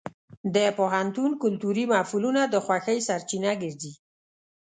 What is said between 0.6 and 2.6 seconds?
پوهنتون کلتوري محفلونه د